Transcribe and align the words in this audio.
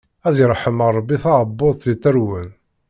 Ad 0.27 0.35
irḥem 0.45 0.79
Ṛebbi 0.97 1.15
taɛebbuḍt 1.23 1.81
yettarwen. 1.89 2.49